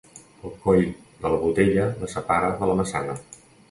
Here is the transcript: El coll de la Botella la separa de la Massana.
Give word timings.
El 0.47 0.55
coll 0.63 0.87
de 0.87 1.27
la 1.35 1.39
Botella 1.43 1.87
la 2.03 2.13
separa 2.17 2.53
de 2.61 2.75
la 2.75 2.83
Massana. 2.85 3.25